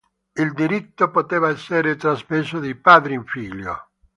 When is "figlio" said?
3.23-3.89